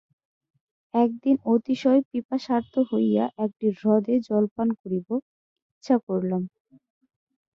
[0.93, 5.07] একদিন অতিশয় পিপাসার্ত হইয়া একটি হ্রদে জলপান করিব,
[5.73, 6.43] ইচ্ছা করিলাম।